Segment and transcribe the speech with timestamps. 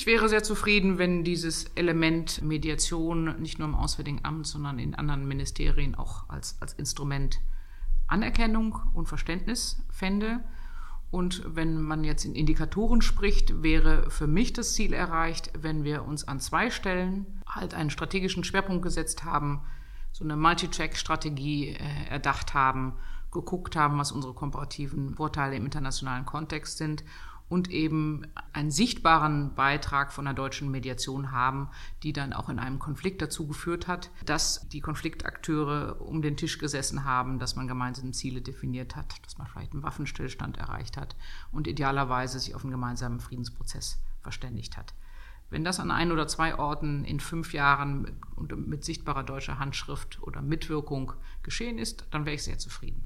[0.00, 4.94] Ich wäre sehr zufrieden, wenn dieses Element Mediation nicht nur im Auswärtigen Amt, sondern in
[4.94, 7.38] anderen Ministerien auch als, als Instrument
[8.06, 10.40] Anerkennung und Verständnis fände.
[11.10, 16.06] Und wenn man jetzt in Indikatoren spricht, wäre für mich das Ziel erreicht, wenn wir
[16.06, 19.60] uns an zwei Stellen halt einen strategischen Schwerpunkt gesetzt haben,
[20.12, 22.94] so eine Multi-Track-Strategie äh, erdacht haben,
[23.30, 27.04] geguckt haben, was unsere komparativen Vorteile im internationalen Kontext sind
[27.50, 28.22] und eben
[28.52, 31.68] einen sichtbaren Beitrag von der deutschen Mediation haben,
[32.04, 36.58] die dann auch in einem Konflikt dazu geführt hat, dass die Konfliktakteure um den Tisch
[36.58, 41.16] gesessen haben, dass man gemeinsame Ziele definiert hat, dass man vielleicht einen Waffenstillstand erreicht hat
[41.50, 44.94] und idealerweise sich auf einen gemeinsamen Friedensprozess verständigt hat.
[45.50, 48.02] Wenn das an ein oder zwei Orten in fünf Jahren
[48.36, 53.04] mit, mit sichtbarer deutscher Handschrift oder Mitwirkung geschehen ist, dann wäre ich sehr zufrieden.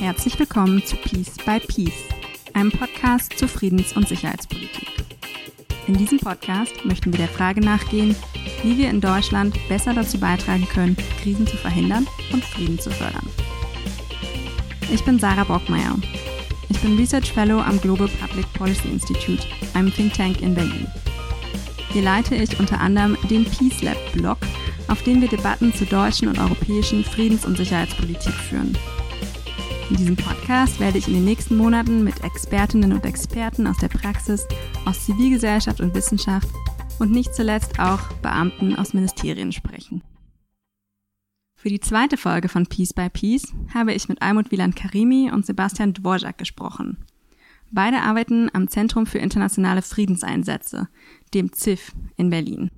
[0.00, 2.06] Herzlich willkommen zu Peace by Peace,
[2.54, 4.88] einem Podcast zur Friedens- und Sicherheitspolitik.
[5.88, 8.16] In diesem Podcast möchten wir der Frage nachgehen,
[8.62, 13.28] wie wir in Deutschland besser dazu beitragen können, Krisen zu verhindern und Frieden zu fördern.
[14.90, 15.98] Ich bin Sarah Brockmeier.
[16.70, 20.86] Ich bin Research Fellow am Global Public Policy Institute, einem Think Tank in Berlin.
[21.92, 24.38] Hier leite ich unter anderem den Peace Lab Blog,
[24.88, 28.74] auf dem wir Debatten zur deutschen und europäischen Friedens- und Sicherheitspolitik führen.
[29.90, 33.88] In diesem Podcast werde ich in den nächsten Monaten mit Expertinnen und Experten aus der
[33.88, 34.46] Praxis,
[34.84, 36.48] aus Zivilgesellschaft und Wissenschaft
[37.00, 40.04] und nicht zuletzt auch Beamten aus Ministerien sprechen.
[41.56, 45.44] Für die zweite Folge von Peace by Peace habe ich mit Almut Wieland Karimi und
[45.44, 46.98] Sebastian Dvorak gesprochen.
[47.72, 50.88] Beide arbeiten am Zentrum für internationale Friedenseinsätze,
[51.34, 52.70] dem ZIF in Berlin.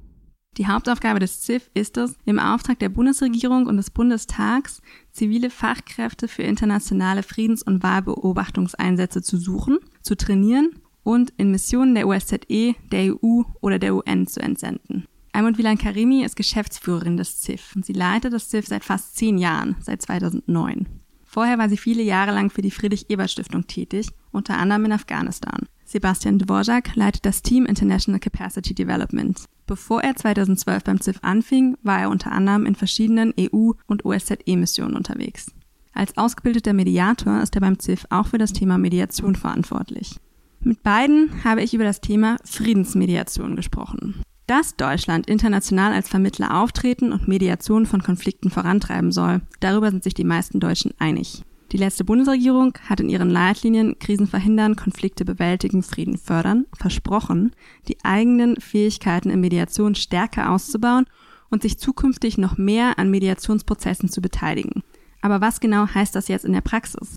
[0.58, 6.28] Die Hauptaufgabe des ZIF ist es, im Auftrag der Bundesregierung und des Bundestags zivile Fachkräfte
[6.28, 10.71] für internationale Friedens- und Wahlbeobachtungseinsätze zu suchen, zu trainieren
[11.04, 15.06] und in Missionen der OSZE, der EU oder der UN zu entsenden.
[15.32, 19.38] Almut Wieland Karimi ist Geschäftsführerin des ZIF und sie leitet das ZIF seit fast zehn
[19.38, 20.87] Jahren, seit 2009.
[21.25, 25.66] Vorher war sie viele Jahre lang für die Friedrich-Ebert-Stiftung tätig, unter anderem in Afghanistan.
[25.87, 29.43] Sebastian Dvorak leitet das Team International Capacity Development.
[29.67, 34.97] Bevor er 2012 beim ZIF anfing, war er unter anderem in verschiedenen EU- und OSZE-Missionen
[34.97, 35.53] unterwegs.
[35.95, 40.17] Als ausgebildeter Mediator ist er beim ZIF auch für das Thema Mediation verantwortlich.
[40.61, 44.22] Mit beiden habe ich über das Thema Friedensmediation gesprochen.
[44.47, 50.15] Dass Deutschland international als Vermittler auftreten und Mediation von Konflikten vorantreiben soll, darüber sind sich
[50.15, 51.43] die meisten Deutschen einig.
[51.72, 57.53] Die letzte Bundesregierung hat in ihren Leitlinien Krisen verhindern, Konflikte bewältigen, Frieden fördern versprochen,
[57.88, 61.06] die eigenen Fähigkeiten in Mediation stärker auszubauen
[61.49, 64.83] und sich zukünftig noch mehr an Mediationsprozessen zu beteiligen.
[65.22, 67.16] Aber was genau heißt das jetzt in der Praxis?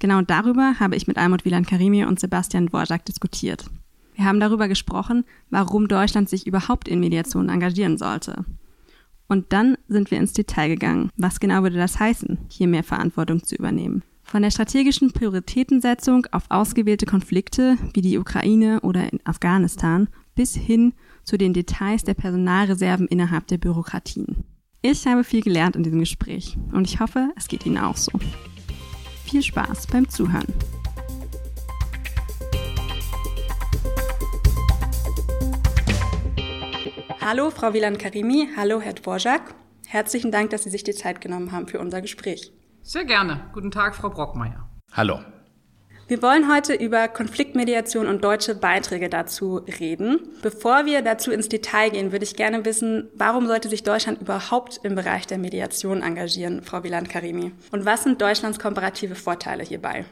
[0.00, 3.66] Genau darüber habe ich mit Almut Wieland Karimi und Sebastian Dvorak diskutiert.
[4.16, 8.44] Wir haben darüber gesprochen, warum Deutschland sich überhaupt in Mediation engagieren sollte.
[9.28, 11.10] Und dann sind wir ins Detail gegangen.
[11.16, 14.02] Was genau würde das heißen, hier mehr Verantwortung zu übernehmen?
[14.22, 20.94] Von der strategischen Prioritätensetzung auf ausgewählte Konflikte wie die Ukraine oder in Afghanistan bis hin
[21.22, 24.44] zu den Details der Personalreserven innerhalb der Bürokratien.
[24.82, 28.12] Ich habe viel gelernt in diesem Gespräch und ich hoffe, es geht Ihnen auch so.
[29.24, 30.46] Viel Spaß beim Zuhören.
[37.28, 38.50] Hallo, Frau Wieland-Karimi.
[38.56, 39.56] Hallo, Herr Dvorak.
[39.88, 42.52] Herzlichen Dank, dass Sie sich die Zeit genommen haben für unser Gespräch.
[42.84, 43.50] Sehr gerne.
[43.52, 44.70] Guten Tag, Frau Brockmeier.
[44.92, 45.18] Hallo.
[46.06, 50.20] Wir wollen heute über Konfliktmediation und deutsche Beiträge dazu reden.
[50.40, 54.78] Bevor wir dazu ins Detail gehen, würde ich gerne wissen, warum sollte sich Deutschland überhaupt
[54.84, 57.50] im Bereich der Mediation engagieren, Frau Wieland-Karimi?
[57.72, 60.04] Und was sind Deutschlands komparative Vorteile hierbei?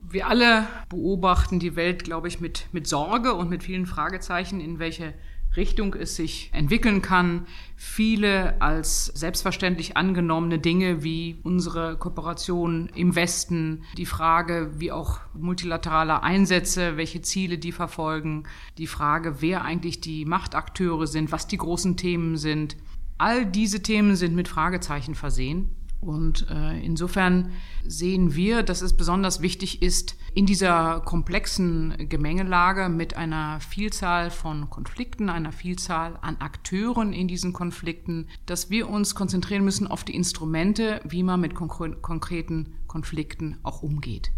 [0.00, 4.78] Wir alle beobachten die Welt, glaube ich, mit, mit Sorge und mit vielen Fragezeichen, in
[4.78, 5.14] welche
[5.56, 7.46] Richtung es sich entwickeln kann.
[7.76, 16.22] Viele als selbstverständlich angenommene Dinge wie unsere Kooperation im Westen, die Frage, wie auch multilaterale
[16.22, 18.44] Einsätze, welche Ziele die verfolgen,
[18.78, 22.76] die Frage, wer eigentlich die Machtakteure sind, was die großen Themen sind.
[23.18, 25.70] All diese Themen sind mit Fragezeichen versehen.
[26.02, 27.52] Und äh, insofern
[27.86, 34.68] sehen wir, dass es besonders wichtig ist, in dieser komplexen Gemengelage mit einer Vielzahl von
[34.68, 40.16] Konflikten, einer Vielzahl an Akteuren in diesen Konflikten, dass wir uns konzentrieren müssen auf die
[40.16, 44.32] Instrumente, wie man mit konkreten Konflikten auch umgeht.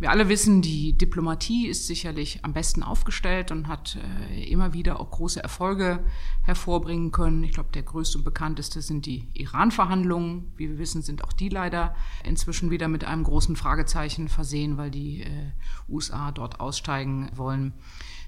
[0.00, 3.98] Wir alle wissen, die Diplomatie ist sicherlich am besten aufgestellt und hat
[4.30, 6.04] äh, immer wieder auch große Erfolge
[6.42, 7.42] hervorbringen können.
[7.42, 10.52] Ich glaube, der größte und bekannteste sind die Iran-Verhandlungen.
[10.56, 14.92] Wie wir wissen, sind auch die leider inzwischen wieder mit einem großen Fragezeichen versehen, weil
[14.92, 15.50] die äh,
[15.88, 17.72] USA dort aussteigen wollen.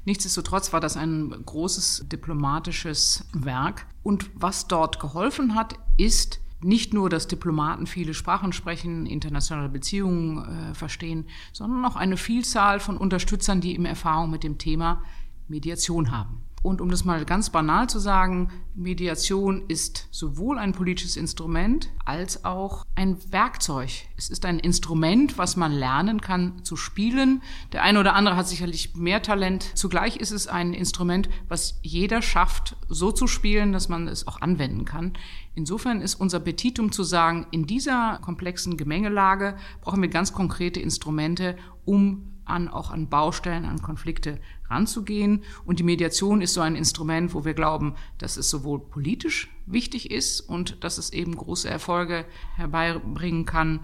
[0.05, 3.87] Nichtsdestotrotz war das ein großes diplomatisches Werk.
[4.03, 10.71] Und was dort geholfen hat, ist, nicht nur, dass Diplomaten viele Sprachen sprechen, internationale Beziehungen
[10.71, 15.03] äh, verstehen, sondern auch eine Vielzahl von Unterstützern, die eben Erfahrung mit dem Thema
[15.49, 16.43] Mediation haben.
[16.63, 22.45] Und um das mal ganz banal zu sagen, Mediation ist sowohl ein politisches Instrument als
[22.45, 23.89] auch ein Werkzeug.
[24.19, 27.43] Es ist ein Instrument, was man lernen kann zu spielen.
[27.73, 29.73] Der eine oder andere hat sicherlich mehr Talent.
[29.75, 34.43] Zugleich ist es ein Instrument, was jeder schafft, so zu spielen, dass man es auch
[34.43, 35.15] anwenden kann.
[35.55, 41.57] Insofern ist unser Petitum zu sagen, in dieser komplexen Gemengelage brauchen wir ganz konkrete Instrumente,
[41.85, 45.43] um an, auch an Baustellen, an Konflikte ranzugehen.
[45.65, 50.11] Und die Mediation ist so ein Instrument, wo wir glauben, dass es sowohl politisch wichtig
[50.11, 52.25] ist und dass es eben große Erfolge
[52.57, 53.81] herbeibringen kann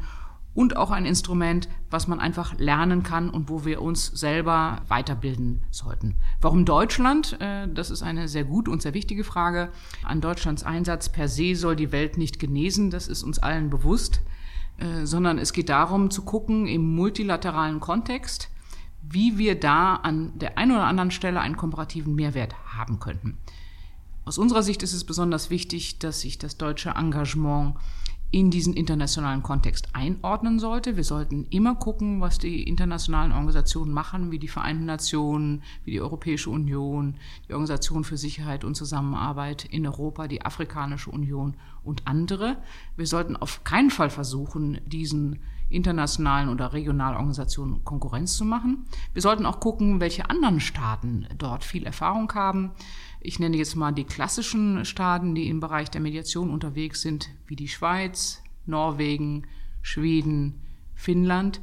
[0.56, 5.62] und auch ein Instrument, was man einfach lernen kann und wo wir uns selber weiterbilden
[5.70, 6.16] sollten.
[6.40, 7.38] Warum Deutschland?
[7.40, 9.70] Äh, das ist eine sehr gute und sehr wichtige Frage.
[10.02, 14.22] An Deutschlands Einsatz per se soll die Welt nicht genesen, das ist uns allen bewusst,
[14.78, 18.48] äh, sondern es geht darum zu gucken im multilateralen Kontext,
[19.02, 23.36] wie wir da an der einen oder anderen Stelle einen komparativen Mehrwert haben könnten.
[24.24, 27.76] Aus unserer Sicht ist es besonders wichtig, dass sich das deutsche Engagement
[28.30, 30.96] in diesen internationalen Kontext einordnen sollte.
[30.96, 36.00] Wir sollten immer gucken, was die internationalen Organisationen machen, wie die Vereinten Nationen, wie die
[36.00, 37.14] Europäische Union,
[37.48, 42.56] die Organisation für Sicherheit und Zusammenarbeit in Europa, die Afrikanische Union und andere.
[42.96, 45.38] Wir sollten auf keinen Fall versuchen, diesen
[45.68, 48.84] internationalen oder regionalen Organisationen Konkurrenz zu machen.
[49.12, 52.72] Wir sollten auch gucken, welche anderen Staaten dort viel Erfahrung haben.
[53.26, 57.56] Ich nenne jetzt mal die klassischen Staaten, die im Bereich der Mediation unterwegs sind, wie
[57.56, 59.48] die Schweiz, Norwegen,
[59.82, 60.60] Schweden,
[60.94, 61.60] Finnland.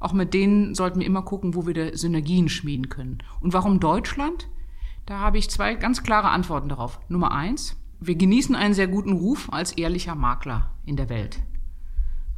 [0.00, 3.22] Auch mit denen sollten wir immer gucken, wo wir Synergien schmieden können.
[3.40, 4.48] Und warum Deutschland?
[5.06, 7.00] Da habe ich zwei ganz klare Antworten darauf.
[7.08, 11.40] Nummer eins, wir genießen einen sehr guten Ruf als ehrlicher Makler in der Welt.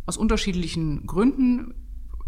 [0.06, 1.74] Aus unterschiedlichen Gründen.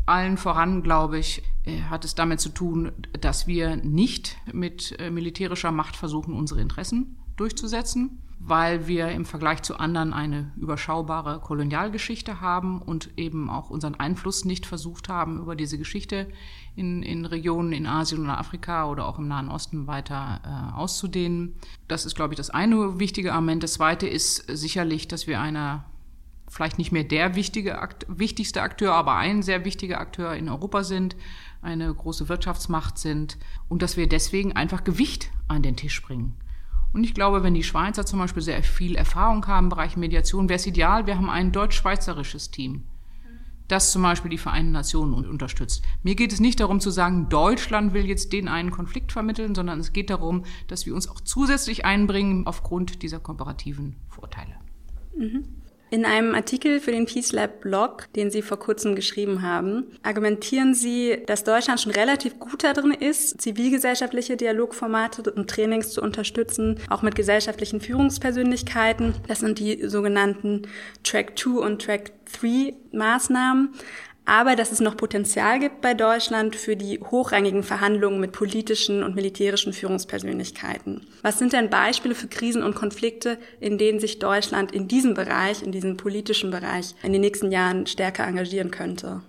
[0.07, 5.11] Allen voran, glaube ich, äh, hat es damit zu tun, dass wir nicht mit äh,
[5.11, 12.41] militärischer Macht versuchen, unsere Interessen durchzusetzen, weil wir im Vergleich zu anderen eine überschaubare Kolonialgeschichte
[12.41, 16.29] haben und eben auch unseren Einfluss nicht versucht haben, über diese Geschichte
[16.75, 21.55] in, in Regionen in Asien oder Afrika oder auch im Nahen Osten weiter äh, auszudehnen.
[21.87, 23.63] Das ist, glaube ich, das eine wichtige Argument.
[23.63, 25.85] Das zweite ist sicherlich, dass wir einer
[26.53, 31.17] vielleicht nicht mehr der wichtige, wichtigste Akteur, aber ein sehr wichtiger Akteur in Europa sind,
[31.63, 33.39] eine große Wirtschaftsmacht sind
[33.71, 36.35] und dass wir deswegen einfach Gewicht an den Tisch bringen.
[36.93, 40.51] Und ich glaube, wenn die Schweizer zum Beispiel sehr viel Erfahrung haben im Bereich Mediation,
[40.51, 42.83] wäre es ideal, wir haben ein deutsch-schweizerisches Team,
[43.69, 45.83] das zum Beispiel die Vereinten Nationen unterstützt.
[46.03, 49.81] Mir geht es nicht darum zu sagen, Deutschland will jetzt den einen Konflikt vermitteln, sondern
[49.81, 54.57] es geht darum, dass wir uns auch zusätzlich einbringen aufgrund dieser komparativen Vorteile.
[55.17, 55.62] Mhm.
[55.93, 60.73] In einem Artikel für den Peace Lab Blog, den Sie vor kurzem geschrieben haben, argumentieren
[60.73, 67.03] Sie, dass Deutschland schon relativ gut darin ist, zivilgesellschaftliche Dialogformate und Trainings zu unterstützen, auch
[67.03, 69.17] mit gesellschaftlichen Führungspersönlichkeiten.
[69.29, 70.63] Das sind die sogenannten
[71.05, 73.75] Track 2 und Track 3 Maßnahmen
[74.25, 79.15] aber dass es noch Potenzial gibt bei Deutschland für die hochrangigen Verhandlungen mit politischen und
[79.15, 81.07] militärischen Führungspersönlichkeiten.
[81.23, 85.63] Was sind denn Beispiele für Krisen und Konflikte, in denen sich Deutschland in diesem Bereich,
[85.63, 89.23] in diesem politischen Bereich in den nächsten Jahren stärker engagieren könnte?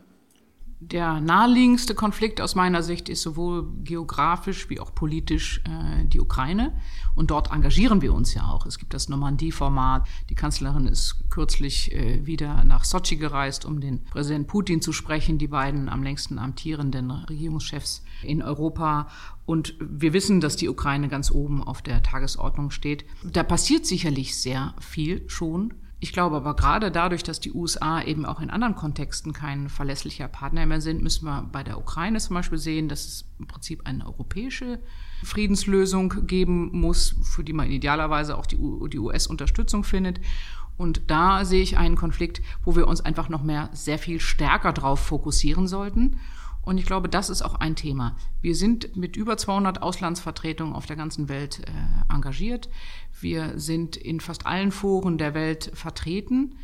[0.92, 6.76] Der naheliegendste Konflikt aus meiner Sicht ist sowohl geografisch wie auch politisch äh, die Ukraine.
[7.16, 8.66] Und dort engagieren wir uns ja auch.
[8.66, 10.06] Es gibt das Normandie-Format.
[10.30, 15.38] Die Kanzlerin ist kürzlich äh, wieder nach Sochi gereist, um den Präsident Putin zu sprechen,
[15.38, 19.08] die beiden am längsten amtierenden Regierungschefs in Europa.
[19.46, 23.06] Und wir wissen, dass die Ukraine ganz oben auf der Tagesordnung steht.
[23.24, 25.74] Da passiert sicherlich sehr viel schon.
[26.04, 30.28] Ich glaube aber gerade dadurch, dass die USA eben auch in anderen Kontexten kein verlässlicher
[30.28, 33.88] Partner mehr sind, müssen wir bei der Ukraine zum Beispiel sehen, dass es im Prinzip
[33.88, 34.80] eine europäische
[35.24, 40.20] Friedenslösung geben muss, für die man idealerweise auch die, die US-Unterstützung findet.
[40.76, 44.74] Und da sehe ich einen Konflikt, wo wir uns einfach noch mehr sehr viel stärker
[44.74, 46.20] drauf fokussieren sollten.
[46.64, 48.16] Und ich glaube, das ist auch ein Thema.
[48.42, 52.70] Wir sind mit über 200 Auslandsvertretungen auf der ganzen Welt äh, engagiert.
[53.20, 56.56] Wir sind in fast allen Foren der Welt vertreten.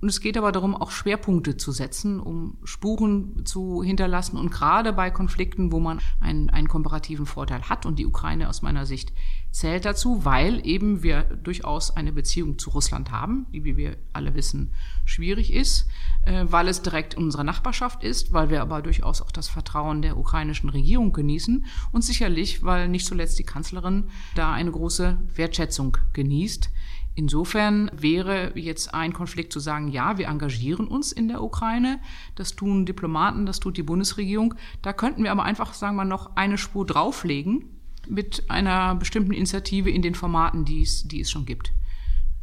[0.00, 4.38] Und es geht aber darum, auch Schwerpunkte zu setzen, um Spuren zu hinterlassen.
[4.38, 8.62] Und gerade bei Konflikten, wo man einen, einen komparativen Vorteil hat, und die Ukraine aus
[8.62, 9.12] meiner Sicht
[9.50, 14.34] zählt dazu, weil eben wir durchaus eine Beziehung zu Russland haben, die, wie wir alle
[14.34, 14.72] wissen,
[15.04, 15.88] schwierig ist,
[16.24, 20.02] äh, weil es direkt in unserer Nachbarschaft ist, weil wir aber durchaus auch das Vertrauen
[20.02, 24.04] der ukrainischen Regierung genießen und sicherlich, weil nicht zuletzt die Kanzlerin
[24.34, 26.70] da eine große Wertschätzung genießt
[27.14, 31.98] Insofern wäre jetzt ein Konflikt zu sagen, ja, wir engagieren uns in der Ukraine,
[32.36, 34.54] das tun Diplomaten, das tut die Bundesregierung.
[34.82, 37.64] Da könnten wir aber einfach, sagen wir, noch eine Spur drauflegen
[38.08, 41.72] mit einer bestimmten Initiative in den Formaten, die es, die es schon gibt.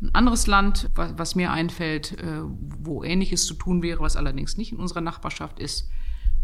[0.02, 4.58] Ein anderes Land, was, was mir einfällt, äh, wo Ähnliches zu tun wäre, was allerdings
[4.58, 5.90] nicht in unserer Nachbarschaft ist,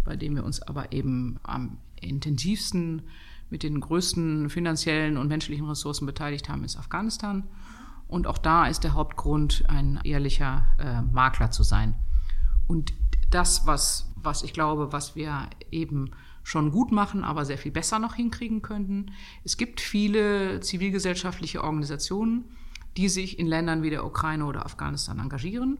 [0.03, 3.03] bei dem wir uns aber eben am intensivsten
[3.49, 7.43] mit den größten finanziellen und menschlichen Ressourcen beteiligt haben, ist Afghanistan.
[8.13, 11.95] Und auch da ist der Hauptgrund, ein ehrlicher äh, Makler zu sein.
[12.67, 12.93] Und
[13.31, 16.11] das, was, was ich glaube, was wir eben
[16.43, 19.07] schon gut machen, aber sehr viel besser noch hinkriegen könnten.
[19.43, 22.45] Es gibt viele zivilgesellschaftliche Organisationen,
[22.97, 25.79] die sich in Ländern wie der Ukraine oder Afghanistan engagieren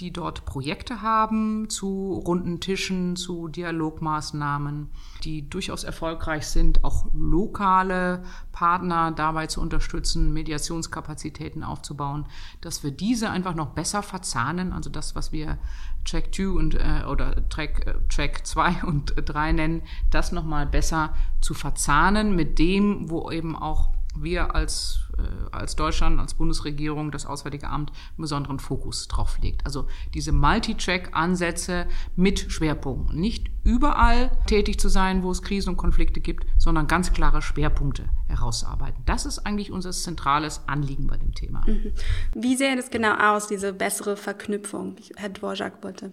[0.00, 4.88] die dort Projekte haben zu runden Tischen, zu Dialogmaßnahmen,
[5.24, 12.26] die durchaus erfolgreich sind, auch lokale Partner dabei zu unterstützen, Mediationskapazitäten aufzubauen,
[12.62, 15.58] dass wir diese einfach noch besser verzahnen, also das, was wir
[16.06, 21.14] Track 2 und äh, oder Track äh, Track 2 und 3 nennen, das nochmal besser
[21.42, 25.09] zu verzahnen mit dem, wo eben auch wir als, äh,
[25.52, 29.64] als Deutschland, als Bundesregierung, das Auswärtige Amt einen besonderen Fokus drauf legt.
[29.66, 31.86] Also diese Multi-Track-Ansätze
[32.16, 33.18] mit Schwerpunkten.
[33.18, 38.04] Nicht überall tätig zu sein, wo es Krisen und Konflikte gibt, sondern ganz klare Schwerpunkte
[38.28, 39.02] herauszuarbeiten.
[39.06, 41.64] Das ist eigentlich unser zentrales Anliegen bei dem Thema.
[41.66, 41.92] Mhm.
[42.34, 44.96] Wie sähe das genau aus, diese bessere Verknüpfung?
[45.16, 46.12] Herr Dvorak bitte.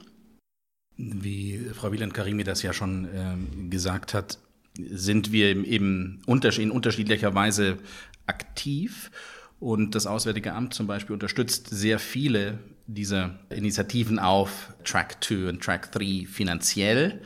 [0.97, 4.39] Wie Frau Wieland-Karimi das ja schon ähm, gesagt hat,
[4.77, 7.77] sind wir eben in unterschiedlicher Weise
[8.27, 9.11] aktiv.
[9.59, 15.63] Und das Auswärtige Amt zum Beispiel unterstützt sehr viele dieser Initiativen auf Track 2 und
[15.63, 17.21] Track 3 finanziell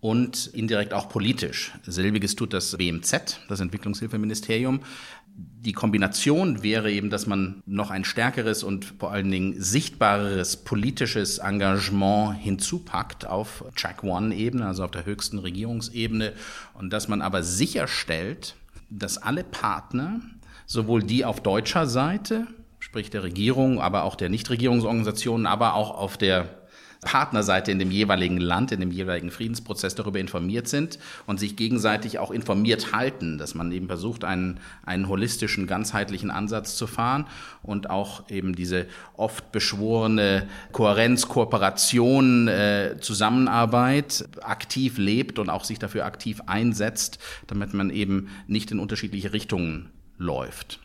[0.00, 1.72] und indirekt auch politisch.
[1.82, 4.80] Selbiges tut das BMZ, das Entwicklungshilfeministerium,
[5.36, 11.38] die Kombination wäre eben, dass man noch ein stärkeres und vor allen Dingen sichtbareres politisches
[11.38, 16.32] Engagement hinzupackt auf Track One-Ebene, also auf der höchsten Regierungsebene,
[16.74, 18.56] und dass man aber sicherstellt,
[18.88, 20.20] dass alle Partner,
[20.70, 22.46] sowohl die auf deutscher Seite,
[22.78, 26.48] sprich der Regierung, aber auch der Nichtregierungsorganisationen, aber auch auf der
[27.00, 32.20] Partnerseite in dem jeweiligen Land, in dem jeweiligen Friedensprozess darüber informiert sind und sich gegenseitig
[32.20, 37.26] auch informiert halten, dass man eben versucht, einen, einen holistischen, ganzheitlichen Ansatz zu fahren
[37.64, 38.86] und auch eben diese
[39.16, 47.74] oft beschworene Kohärenz, Kooperation, äh, Zusammenarbeit aktiv lebt und auch sich dafür aktiv einsetzt, damit
[47.74, 50.78] man eben nicht in unterschiedliche Richtungen läuft.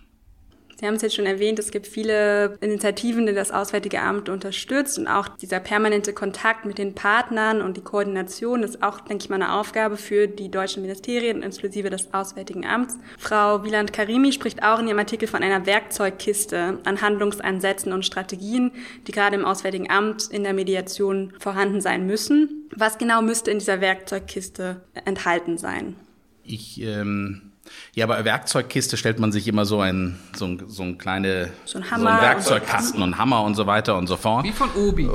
[0.78, 5.00] Sie haben es jetzt schon erwähnt, es gibt viele Initiativen, die das Auswärtige Amt unterstützt
[5.00, 9.30] und auch dieser permanente Kontakt mit den Partnern und die Koordination ist auch, denke ich
[9.30, 12.98] mal, eine Aufgabe für die deutschen Ministerien, inklusive des Auswärtigen Amts.
[13.18, 18.72] Frau Wieland-Karimi spricht auch in ihrem Artikel von einer Werkzeugkiste an Handlungsansätzen und Strategien,
[19.08, 22.70] die gerade im Auswärtigen Amt in der Mediation vorhanden sein müssen.
[22.76, 25.96] Was genau müsste in dieser Werkzeugkiste enthalten sein?
[26.44, 27.45] Ich ähm
[27.94, 31.80] ja, aber Werkzeugkiste stellt man sich immer so ein so ein, so ein kleine so
[31.80, 34.46] ein, Hammer so ein Werkzeugkasten und, und Hammer und so weiter und so fort.
[34.46, 35.10] Wie von Obi.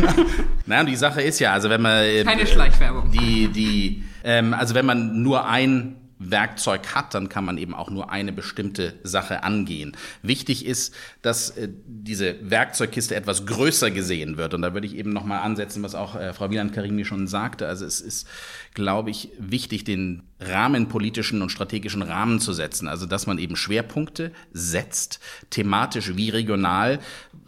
[0.66, 3.10] naja, die Sache ist ja, also wenn man keine Schleichwerbung.
[3.10, 5.96] Die die ähm, also wenn man nur ein
[6.30, 9.96] Werkzeug hat, dann kann man eben auch nur eine bestimmte Sache angehen.
[10.22, 14.54] Wichtig ist, dass äh, diese Werkzeugkiste etwas größer gesehen wird.
[14.54, 17.66] Und da würde ich eben nochmal ansetzen, was auch äh, Frau Wieland-Karimi schon sagte.
[17.66, 18.28] Also es ist,
[18.74, 22.88] glaube ich, wichtig, den rahmenpolitischen und strategischen Rahmen zu setzen.
[22.88, 27.00] Also dass man eben Schwerpunkte setzt, thematisch wie regional,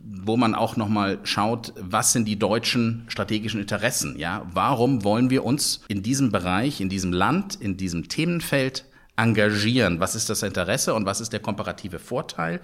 [0.02, 4.18] wo man auch nochmal schaut, was sind die deutschen strategischen Interessen?
[4.18, 8.84] Ja, warum wollen wir uns in diesem Bereich, in diesem Land, in diesem Themenfeld
[9.16, 10.00] engagieren?
[10.00, 12.60] Was ist das Interesse und was ist der komparative Vorteil,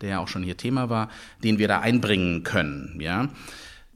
[0.00, 1.08] der ja auch schon hier Thema war,
[1.42, 2.98] den wir da einbringen können?
[3.00, 3.28] Ja.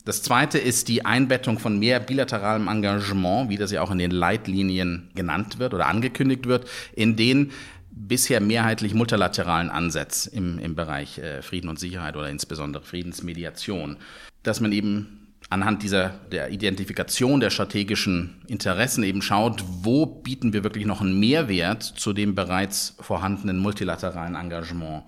[0.09, 4.11] Das zweite ist die Einbettung von mehr bilateralem Engagement, wie das ja auch in den
[4.11, 7.51] Leitlinien genannt wird oder angekündigt wird, in den
[7.91, 13.99] bisher mehrheitlich multilateralen Ansatz im, im Bereich äh, Frieden und Sicherheit oder insbesondere Friedensmediation,
[14.45, 20.65] dass man eben anhand dieser der Identifikation der strategischen Interessen eben schaut, wo bieten wir
[20.65, 25.03] wirklich noch einen Mehrwert zu dem bereits vorhandenen multilateralen Engagement.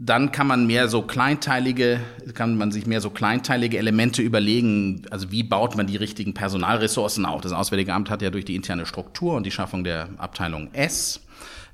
[0.00, 2.00] Dann kann man mehr so kleinteilige,
[2.34, 5.02] kann man sich mehr so kleinteilige Elemente überlegen.
[5.10, 7.40] Also wie baut man die richtigen Personalressourcen auf?
[7.40, 11.20] Das Auswärtige Amt hat ja durch die interne Struktur und die Schaffung der Abteilung S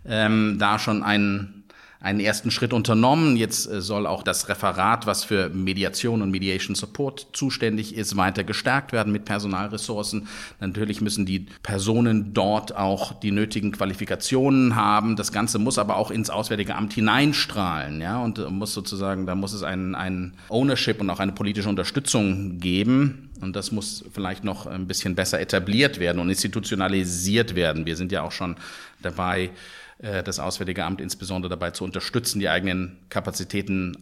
[0.06, 1.63] ähm, da schon einen
[2.04, 3.36] einen ersten Schritt unternommen.
[3.36, 8.44] Jetzt äh, soll auch das Referat, was für Mediation und Mediation Support zuständig ist, weiter
[8.44, 10.28] gestärkt werden mit Personalressourcen.
[10.60, 15.16] Natürlich müssen die Personen dort auch die nötigen Qualifikationen haben.
[15.16, 19.34] Das Ganze muss aber auch ins Auswärtige Amt hineinstrahlen, ja, und äh, muss sozusagen, da
[19.34, 23.30] muss es ein, ein Ownership und auch eine politische Unterstützung geben.
[23.40, 27.84] Und das muss vielleicht noch ein bisschen besser etabliert werden und institutionalisiert werden.
[27.86, 28.56] Wir sind ja auch schon
[29.02, 29.50] dabei,
[29.98, 33.96] das Auswärtige Amt insbesondere dabei zu unterstützen, die eigenen Kapazitäten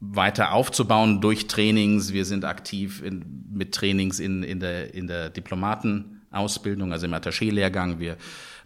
[0.00, 2.12] weiter aufzubauen durch Trainings.
[2.12, 7.98] Wir sind aktiv in, mit Trainings in, in der, in der Diplomatenausbildung, also im Attaché-Lehrgang.
[7.98, 8.16] Wir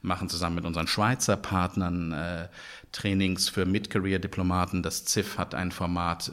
[0.03, 2.49] machen zusammen mit unseren Schweizer Partnern äh,
[2.91, 4.83] Trainings für Mid-Career-Diplomaten.
[4.83, 6.33] Das CIF hat ein Format,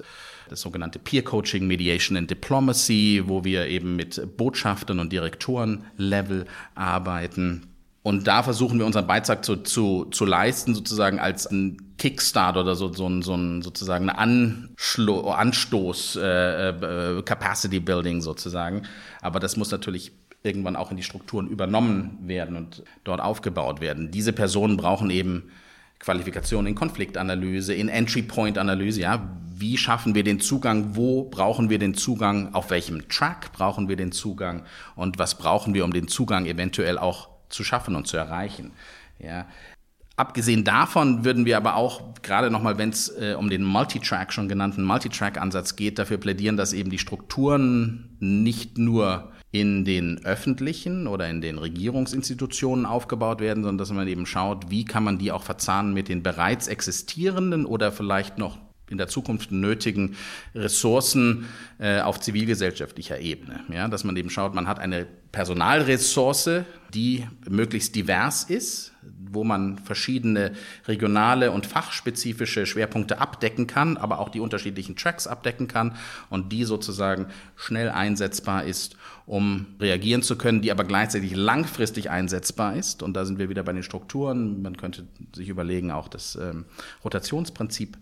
[0.50, 7.68] das sogenannte Peer Coaching, Mediation and Diplomacy, wo wir eben mit Botschaftern und Direktoren-Level arbeiten.
[8.02, 12.76] Und da versuchen wir unseren Beitrag zu, zu, zu leisten, sozusagen als ein Kickstart oder
[12.76, 14.16] so, so, ein, so ein, sozusagen ein
[14.78, 18.84] Anschlo Anstoß, äh, äh, Capacity Building sozusagen.
[19.22, 20.14] Aber das muss natürlich
[20.44, 24.12] irgendwann auch in die Strukturen übernommen werden und dort aufgebaut werden.
[24.12, 25.52] Diese Personen brauchen eben
[26.00, 29.30] Qualifikation in Konfliktanalyse, in Entry Point Analyse, ja.
[29.54, 30.96] Wie schaffen wir den Zugang?
[30.96, 32.54] Wo brauchen wir den Zugang?
[32.54, 34.64] Auf welchem Track brauchen wir den Zugang?
[34.96, 38.72] Und was brauchen wir, um den Zugang eventuell auch zu schaffen und zu erreichen.
[39.20, 39.46] Ja.
[40.16, 44.50] Abgesehen davon würden wir aber auch, gerade nochmal, wenn es äh, um den Multitrack, schon
[44.50, 51.30] genannten Multitrack-Ansatz geht, dafür plädieren, dass eben die Strukturen nicht nur in den öffentlichen oder
[51.30, 55.44] in den Regierungsinstitutionen aufgebaut werden, sondern dass man eben schaut, wie kann man die auch
[55.44, 58.58] verzahnen mit den bereits existierenden oder vielleicht noch
[58.90, 60.16] in der Zukunft nötigen
[60.56, 61.46] Ressourcen
[61.80, 63.62] äh, auf zivilgesellschaftlicher Ebene.
[63.72, 68.94] Ja, dass man eben schaut, man hat eine Personalressource, die möglichst divers ist,
[69.32, 70.54] wo man verschiedene
[70.88, 75.96] regionale und fachspezifische Schwerpunkte abdecken kann, aber auch die unterschiedlichen Tracks abdecken kann
[76.32, 78.98] und die sozusagen schnell einsetzbar ist,
[79.28, 83.04] um reagieren zu können, die aber gleichzeitig langfristig einsetzbar ist.
[83.04, 84.64] Und da sind wir wieder bei den Strukturen.
[84.64, 86.66] Man könnte sich überlegen, auch das ähm,
[87.04, 87.98] Rotationsprinzip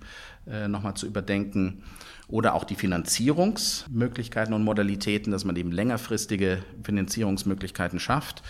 [0.49, 1.83] äh, nochmal zu überdenken.
[2.27, 8.43] Oder auch die Finanzierungsmöglichkeiten und Modalitäten, dass man eben längerfristige Finanzierungsmöglichkeiten schafft.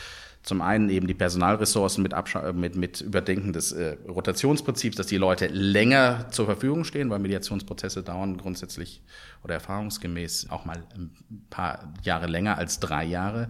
[0.47, 5.17] Zum einen eben die Personalressourcen mit, Abscha mit, mit Überdenken des äh, Rotationsprinzips, dass die
[5.17, 9.01] Leute länger zur Verfügung stehen, weil Mediationsprozesse dauern grundsätzlich
[9.43, 11.11] oder erfahrungsgemäß auch mal ein
[11.49, 13.49] paar Jahre länger als drei Jahre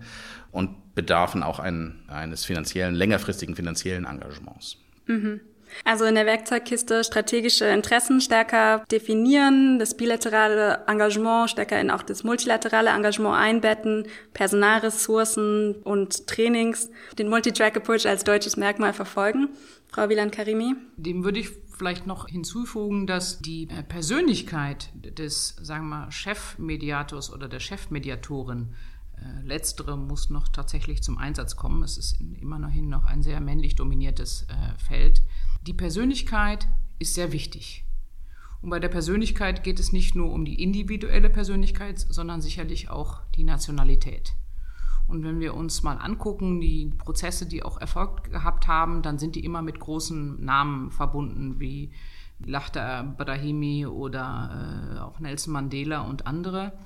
[0.51, 4.77] und bedarfen auch ein, eines finanziellen, längerfristigen finanziellen Engagements.
[5.05, 5.41] Mhm.
[5.83, 12.23] Also in der Werkzeugkiste strategische Interessen stärker definieren, das bilaterale Engagement stärker in auch das
[12.23, 19.49] multilaterale Engagement einbetten, Personalressourcen und Trainings, den Multitrack-Approach als deutsches Merkmal verfolgen.
[19.89, 20.75] Frau Wieland-Karimi?
[20.97, 27.31] Dem würde ich vielleicht noch hinzufügen, dass die äh, Persönlichkeit des, sagen wir mal, Chefmediators
[27.31, 28.73] oder der Chefmediatorin
[29.43, 31.83] letztere muss noch tatsächlich zum Einsatz kommen.
[31.83, 35.21] Es ist immerhin noch ein sehr männlich dominiertes äh, Feld.
[35.65, 36.67] Die Persönlichkeit
[36.99, 37.83] ist sehr wichtig.
[38.61, 43.21] Und bei der Persönlichkeit geht es nicht nur um die individuelle Persönlichkeit, sondern sicherlich auch
[43.35, 44.33] die Nationalität.
[45.07, 49.35] Und wenn wir uns mal angucken, die Prozesse, die auch Erfolg gehabt haben, dann sind
[49.35, 51.91] die immer mit großen Namen verbunden, wie
[52.39, 56.77] Lachta Brahimi oder äh, auch Nelson Mandela und andere.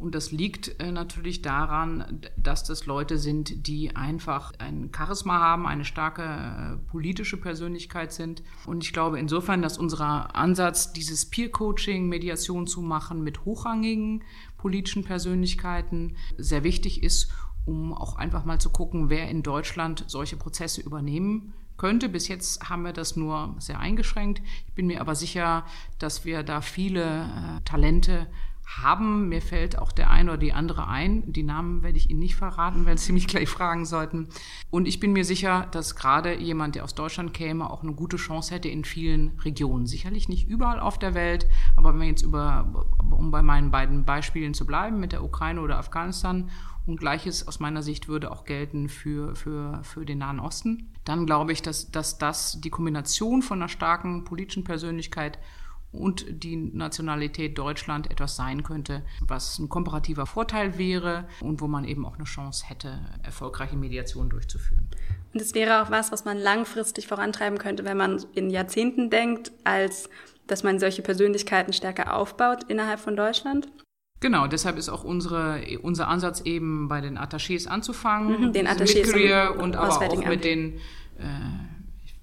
[0.00, 5.66] Und das liegt äh, natürlich daran, dass das Leute sind, die einfach ein Charisma haben,
[5.66, 8.42] eine starke äh, politische Persönlichkeit sind.
[8.64, 14.24] Und ich glaube insofern, dass unser Ansatz, dieses Peer-Coaching, Mediation zu machen mit hochrangigen
[14.56, 17.30] politischen Persönlichkeiten, sehr wichtig ist,
[17.66, 22.08] um auch einfach mal zu gucken, wer in Deutschland solche Prozesse übernehmen könnte.
[22.08, 24.40] Bis jetzt haben wir das nur sehr eingeschränkt.
[24.66, 25.66] Ich bin mir aber sicher,
[25.98, 28.28] dass wir da viele äh, Talente
[28.78, 29.28] haben.
[29.28, 31.32] Mir fällt auch der eine oder die andere ein.
[31.32, 34.28] Die Namen werde ich Ihnen nicht verraten, wenn Sie mich gleich fragen sollten.
[34.70, 38.16] Und ich bin mir sicher, dass gerade jemand, der aus Deutschland käme, auch eine gute
[38.16, 39.86] Chance hätte in vielen Regionen.
[39.86, 44.04] Sicherlich nicht überall auf der Welt, aber wenn wir jetzt über, um bei meinen beiden
[44.04, 46.50] Beispielen zu bleiben, mit der Ukraine oder Afghanistan,
[46.86, 51.26] und gleiches aus meiner Sicht würde auch gelten für, für, für den Nahen Osten, dann
[51.26, 55.38] glaube ich, dass, dass das die Kombination von einer starken politischen Persönlichkeit
[55.92, 61.84] und die Nationalität Deutschland etwas sein könnte, was ein komparativer Vorteil wäre und wo man
[61.84, 64.88] eben auch eine Chance hätte, erfolgreiche Mediation durchzuführen.
[65.32, 69.52] Und es wäre auch was, was man langfristig vorantreiben könnte, wenn man in Jahrzehnten denkt,
[69.64, 70.08] als
[70.46, 73.68] dass man solche Persönlichkeiten stärker aufbaut innerhalb von Deutschland?
[74.20, 79.48] Genau, deshalb ist auch unsere, unser Ansatz eben bei den Attachés anzufangen, mhm, den Attachés
[79.48, 80.74] und aber auch mit den
[81.18, 81.22] äh,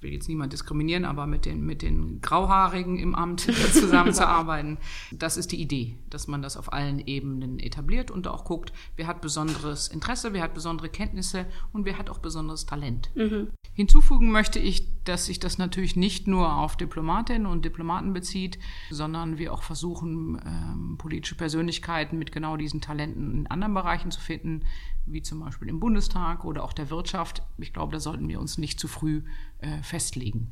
[0.02, 4.78] will jetzt niemand diskriminieren, aber mit den, mit den Grauhaarigen im Amt zusammenzuarbeiten.
[5.12, 9.08] Das ist die Idee, dass man das auf allen Ebenen etabliert und auch guckt, wer
[9.08, 13.10] hat besonderes Interesse, wer hat besondere Kenntnisse und wer hat auch besonderes Talent.
[13.16, 13.50] Mhm.
[13.74, 19.38] Hinzufügen möchte ich, dass sich das natürlich nicht nur auf Diplomatinnen und Diplomaten bezieht, sondern
[19.38, 24.64] wir auch versuchen, ähm, politische Persönlichkeiten mit genau diesen Talenten in anderen Bereichen zu finden,
[25.08, 27.42] wie zum Beispiel im Bundestag oder auch der Wirtschaft.
[27.58, 29.24] Ich glaube, da sollten wir uns nicht zu früh
[29.60, 30.52] äh, festlegen.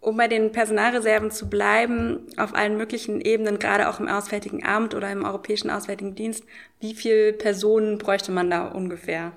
[0.00, 4.94] Um bei den Personalreserven zu bleiben, auf allen möglichen Ebenen, gerade auch im Auswärtigen Amt
[4.94, 6.44] oder im Europäischen Auswärtigen Dienst,
[6.80, 9.32] wie viele Personen bräuchte man da ungefähr?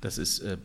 [0.00, 0.58] Das ist äh,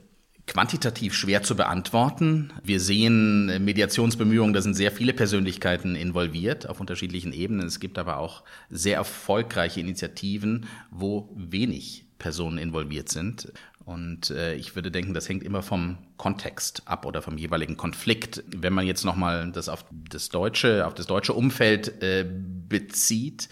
[0.47, 2.51] quantitativ schwer zu beantworten.
[2.63, 7.67] Wir sehen äh, Mediationsbemühungen, da sind sehr viele Persönlichkeiten involviert auf unterschiedlichen Ebenen.
[7.67, 13.51] Es gibt aber auch sehr erfolgreiche Initiativen, wo wenig Personen involviert sind.
[13.85, 18.43] Und äh, ich würde denken, das hängt immer vom Kontext ab oder vom jeweiligen Konflikt.
[18.45, 23.49] Wenn man jetzt nochmal das auf das deutsche, auf das deutsche Umfeld äh, bezieht,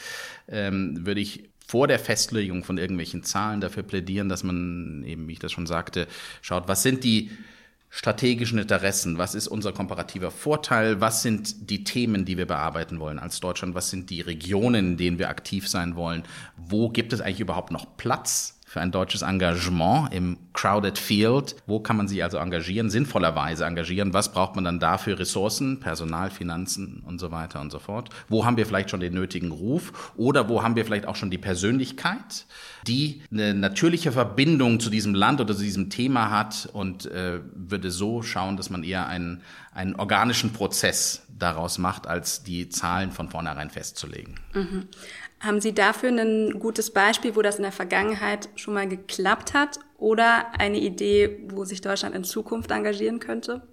[0.48, 5.34] ähm, würde ich vor der Festlegung von irgendwelchen Zahlen dafür plädieren, dass man eben, wie
[5.34, 6.08] ich das schon sagte,
[6.42, 7.32] schaut, was sind die
[7.90, 13.18] strategischen Interessen, was ist unser komparativer Vorteil, was sind die Themen, die wir bearbeiten wollen
[13.18, 16.24] als Deutschland, was sind die Regionen, in denen wir aktiv sein wollen,
[16.58, 21.56] wo gibt es eigentlich überhaupt noch Platz für ein deutsches Engagement im Crowded Field.
[21.66, 24.14] Wo kann man sich also engagieren, sinnvollerweise engagieren?
[24.14, 25.18] Was braucht man dann dafür?
[25.18, 28.10] Ressourcen, Personal, Finanzen und so weiter und so fort.
[28.30, 31.32] Wo haben wir vielleicht schon den nötigen Ruf oder wo haben wir vielleicht auch schon
[31.32, 32.46] die Persönlichkeit,
[32.86, 37.90] die eine natürliche Verbindung zu diesem Land oder zu diesem Thema hat und äh, würde
[37.90, 39.42] so schauen, dass man eher einen,
[39.74, 44.40] einen organischen Prozess daraus macht, als die Zahlen von vornherein festzulegen.
[44.54, 44.88] Mhm.
[45.40, 49.80] Haben Sie dafür ein gutes Beispiel, wo das in der Vergangenheit schon mal geklappt hat
[49.98, 53.68] oder eine Idee, wo sich Deutschland in Zukunft engagieren könnte?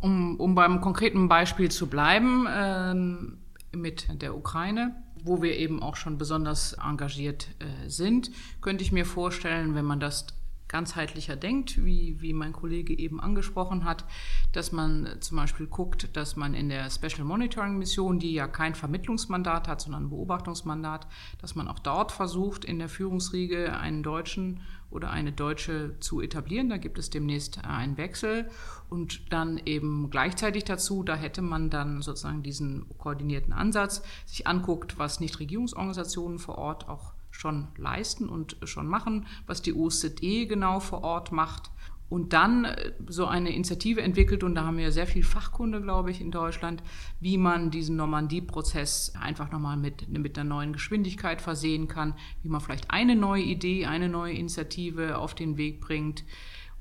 [0.00, 4.94] Um, um beim konkreten Beispiel zu bleiben, äh, mit der Ukraine,
[5.24, 10.00] wo wir eben auch schon besonders engagiert äh, sind, könnte ich mir vorstellen, wenn man
[10.00, 10.26] das
[10.68, 14.04] ganzheitlicher denkt, wie, wie mein Kollege eben angesprochen hat,
[14.52, 18.74] dass man zum Beispiel guckt, dass man in der Special Monitoring Mission, die ja kein
[18.74, 21.06] Vermittlungsmandat hat, sondern ein Beobachtungsmandat,
[21.40, 26.68] dass man auch dort versucht, in der Führungsriege einen Deutschen oder eine Deutsche zu etablieren.
[26.68, 28.48] Da gibt es demnächst einen Wechsel
[28.88, 34.98] und dann eben gleichzeitig dazu, da hätte man dann sozusagen diesen koordinierten Ansatz, sich anguckt,
[34.98, 41.02] was Nichtregierungsorganisationen vor Ort auch schon leisten und schon machen, was die OSZE genau vor
[41.02, 41.70] Ort macht.
[42.08, 46.10] Und dann äh, so eine Initiative entwickelt, und da haben wir sehr viel Fachkunde, glaube
[46.10, 46.82] ich, in Deutschland,
[47.18, 52.60] wie man diesen Normandie-Prozess einfach nochmal mit, mit einer neuen Geschwindigkeit versehen kann, wie man
[52.60, 56.24] vielleicht eine neue Idee, eine neue Initiative auf den Weg bringt,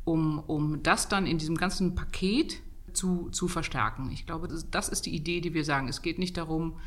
[0.04, 2.62] um, um das dann in diesem ganzen Paket
[2.92, 4.12] zu, zu verstärken.
[4.12, 5.88] Ich glaube, das, das ist die Idee, die wir sagen.
[5.88, 6.80] Es geht nicht darum,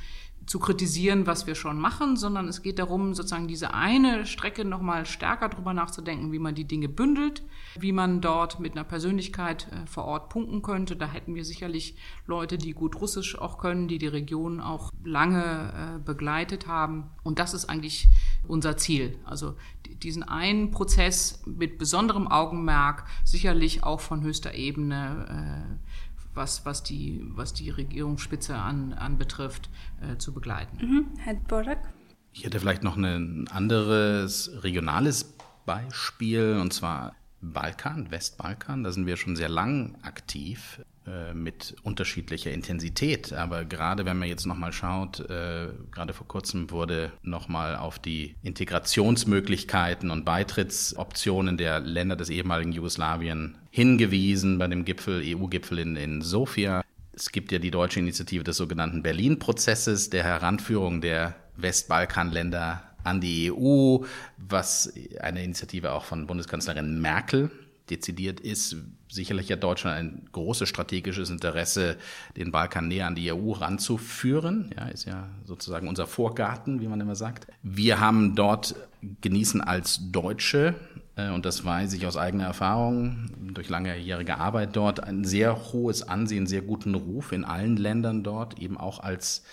[0.47, 5.05] zu kritisieren, was wir schon machen, sondern es geht darum, sozusagen diese eine Strecke nochmal
[5.05, 7.43] stärker drüber nachzudenken, wie man die Dinge bündelt,
[7.79, 10.95] wie man dort mit einer Persönlichkeit äh, vor Ort punkten könnte.
[10.95, 15.97] Da hätten wir sicherlich Leute, die gut Russisch auch können, die die Region auch lange
[15.97, 17.11] äh, begleitet haben.
[17.25, 18.09] Und das ist eigentlich
[18.47, 19.19] unser Ziel.
[19.25, 19.57] Also
[20.03, 27.23] diesen einen Prozess mit besonderem Augenmerk, sicherlich auch von höchster Ebene, äh, was, was, die,
[27.29, 29.71] was die Regierungsspitze an, anbetrifft,
[30.01, 30.79] äh, zu begleiten.
[30.81, 31.07] Mhm.
[31.19, 31.89] Herr Borak?
[32.33, 38.85] Ich hätte vielleicht noch ein anderes regionales Beispiel, und zwar Balkan, Westbalkan.
[38.85, 40.81] Da sind wir schon sehr lang aktiv.
[41.07, 43.33] Äh, mit unterschiedlicher Intensität.
[43.33, 48.35] Aber gerade wenn man jetzt nochmal schaut, äh, gerade vor kurzem wurde nochmal auf die
[48.43, 56.23] Integrationsmöglichkeiten und Beitrittsoptionen der Länder des ehemaligen Jugoslawien hingewiesen bei dem Gipfel, EU-Gipfel in, in
[56.23, 56.83] Sofia.
[57.13, 63.53] Es gibt ja die deutsche Initiative des sogenannten Berlin-Prozesses, der Heranführung der Westbalkanländer an die
[63.53, 63.99] EU,
[64.39, 67.53] was eine Initiative auch von Bundeskanzlerin Merkel
[67.91, 68.77] dezidiert ist,
[69.09, 71.97] sicherlich hat Deutschland ein großes strategisches Interesse,
[72.37, 74.73] den Balkan näher an die EU ranzuführen.
[74.77, 77.47] Ja, ist ja sozusagen unser Vorgarten, wie man immer sagt.
[77.63, 78.75] Wir haben dort
[79.21, 80.75] genießen als Deutsche,
[81.17, 86.03] äh, und das weiß ich aus eigener Erfahrung, durch langjährige Arbeit dort, ein sehr hohes
[86.03, 89.45] Ansehen, sehr guten Ruf in allen Ländern dort, eben auch als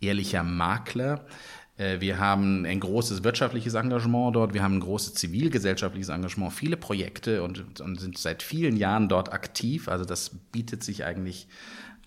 [0.00, 1.24] ehrlicher Makler.
[1.76, 6.76] Äh, wir haben ein großes wirtschaftliches Engagement dort, wir haben ein großes zivilgesellschaftliches Engagement, viele
[6.76, 9.88] Projekte und, und, sind seit vielen Jahren dort aktiv.
[9.88, 11.48] Also das bietet sich eigentlich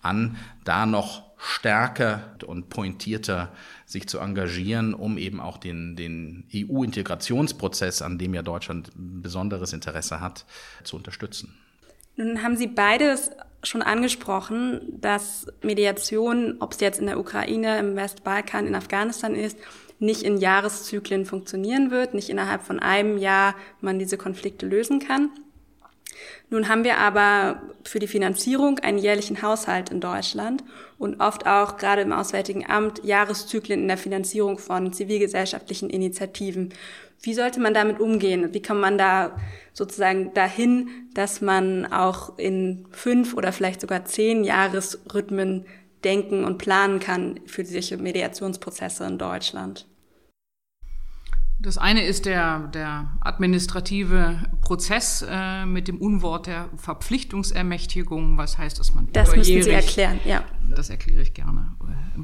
[0.02, 3.52] an, da noch stärker und pointierter
[3.86, 9.72] sich zu engagieren, um eben auch den, den EU-Integrationsprozess, an dem ja Deutschland ein besonderes
[9.72, 10.44] Interesse hat,
[10.84, 11.56] zu unterstützen.
[12.16, 13.30] Nun haben Sie beides
[13.62, 19.58] schon angesprochen, dass Mediation, ob es jetzt in der Ukraine, im Westbalkan, in Afghanistan ist,
[19.98, 25.30] nicht in Jahreszyklen funktionieren wird, nicht innerhalb von einem Jahr man diese Konflikte lösen kann.
[26.48, 30.64] Nun haben wir aber für die Finanzierung einen jährlichen Haushalt in Deutschland
[30.98, 36.74] und oft auch gerade im Auswärtigen Amt Jahreszyklen in der Finanzierung von zivilgesellschaftlichen Initiativen.
[37.22, 38.54] Wie sollte man damit umgehen?
[38.54, 39.36] Wie kann man da
[39.74, 45.66] sozusagen dahin, dass man auch in fünf oder vielleicht sogar zehn Jahresrhythmen
[46.02, 49.86] denken und planen kann für solche Mediationsprozesse in Deutschland?
[51.62, 58.38] Das eine ist der, der administrative Prozess äh, mit dem Unwort der Verpflichtungsermächtigung.
[58.38, 60.42] Was heißt, dass man Das müssen Sie erklären, ja.
[60.74, 61.74] Das erkläre ich gerne.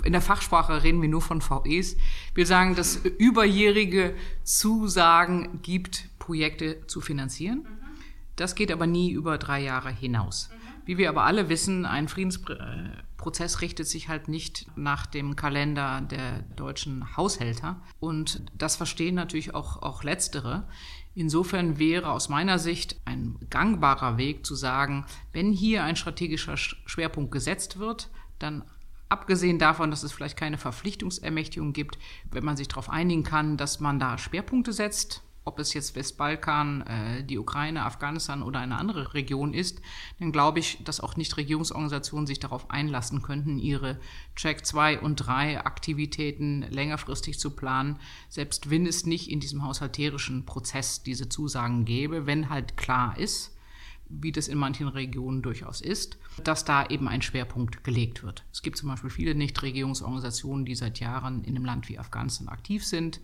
[0.04, 1.96] In der Fachsprache reden wir nur von VEs.
[2.34, 7.66] Wir sagen, dass überjährige Zusagen gibt, Projekte zu finanzieren.
[8.36, 10.48] Das geht aber nie über drei Jahre hinaus.
[10.86, 12.08] Wie wir aber alle wissen, ein
[13.16, 17.80] Friedensprozess richtet sich halt nicht nach dem Kalender der deutschen Haushälter.
[17.98, 20.68] Und das verstehen natürlich auch, auch Letztere.
[21.14, 27.32] Insofern wäre aus meiner Sicht ein gangbarer Weg zu sagen, wenn hier ein strategischer Schwerpunkt
[27.32, 28.64] gesetzt wird, dann
[29.08, 31.96] Abgesehen davon, dass es vielleicht keine Verpflichtungsermächtigung gibt,
[32.32, 36.82] wenn man sich darauf einigen kann, dass man da Schwerpunkte setzt, ob es jetzt Westbalkan,
[36.82, 39.80] äh, die Ukraine, Afghanistan oder eine andere Region ist,
[40.18, 43.98] dann glaube ich, dass auch Nichtregierungsorganisationen sich darauf einlassen könnten, ihre
[44.34, 50.44] Check 2 und 3 Aktivitäten längerfristig zu planen, selbst wenn es nicht in diesem haushalterischen
[50.44, 53.56] Prozess diese Zusagen gäbe, wenn halt klar ist,
[54.08, 58.44] wie das in manchen Regionen durchaus ist, dass da eben ein Schwerpunkt gelegt wird.
[58.52, 62.84] Es gibt zum Beispiel viele Nichtregierungsorganisationen, die seit Jahren in einem Land wie Afghanistan aktiv
[62.84, 63.20] sind.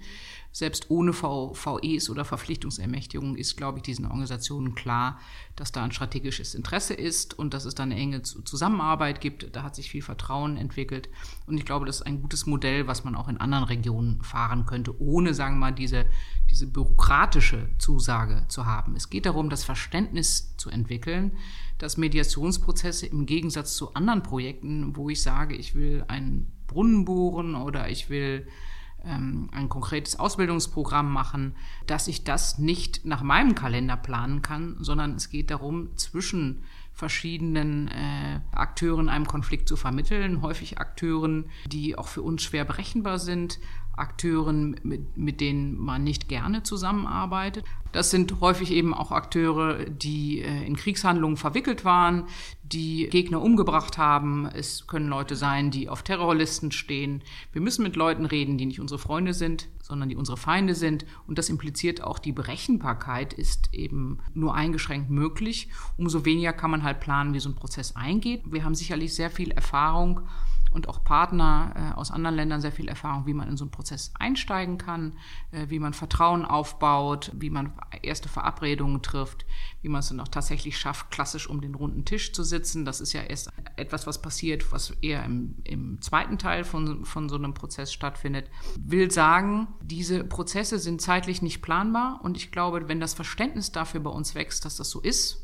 [0.50, 5.18] Selbst ohne VEs oder Verpflichtungsermächtigungen ist, glaube ich, diesen Organisationen klar,
[5.56, 9.54] dass da ein strategisches Interesse ist und dass es da eine enge Zusammenarbeit gibt.
[9.54, 11.08] Da hat sich viel Vertrauen entwickelt.
[11.46, 14.66] Und ich glaube, das ist ein gutes Modell, was man auch in anderen Regionen fahren
[14.66, 16.06] könnte, ohne, sagen wir mal, diese,
[16.52, 18.94] diese bürokratische Zusage zu haben.
[18.94, 21.32] Es geht darum, das Verständnis zu entwickeln,
[21.78, 27.54] dass Mediationsprozesse im Gegensatz zu anderen Projekten, wo ich sage, ich will einen Brunnen bohren
[27.54, 28.46] oder ich will
[29.02, 35.14] ähm, ein konkretes Ausbildungsprogramm machen, dass ich das nicht nach meinem Kalender planen kann, sondern
[35.14, 42.08] es geht darum, zwischen verschiedenen äh, Akteuren einem Konflikt zu vermitteln, häufig Akteuren, die auch
[42.08, 43.58] für uns schwer berechenbar sind,
[43.96, 47.64] Akteuren, mit, mit denen man nicht gerne zusammenarbeitet.
[47.92, 52.24] Das sind häufig eben auch Akteure, die äh, in Kriegshandlungen verwickelt waren,
[52.62, 54.46] die Gegner umgebracht haben.
[54.46, 57.22] Es können Leute sein, die auf Terrorlisten stehen.
[57.52, 61.04] Wir müssen mit Leuten reden, die nicht unsere Freunde sind, sondern die unsere Feinde sind.
[61.26, 65.68] Und das impliziert auch, die Berechenbarkeit ist eben nur eingeschränkt möglich.
[65.98, 68.40] Umso weniger kann man halt planen, wie so ein Prozess eingeht.
[68.46, 70.22] Wir haben sicherlich sehr viel Erfahrung
[70.72, 73.70] und auch Partner äh, aus anderen Ländern sehr viel Erfahrung, wie man in so einen
[73.70, 75.18] Prozess einsteigen kann,
[75.50, 79.44] äh, wie man Vertrauen aufbaut, wie man erste Verabredungen trifft,
[79.82, 82.84] wie man es dann auch tatsächlich schafft, klassisch um den runden Tisch zu sitzen.
[82.84, 87.28] Das ist ja erst etwas, was passiert, was eher im, im zweiten Teil von, von
[87.28, 88.48] so einem Prozess stattfindet.
[88.78, 94.00] Will sagen, diese Prozesse sind zeitlich nicht planbar und ich glaube, wenn das Verständnis dafür
[94.00, 95.41] bei uns wächst, dass das so ist,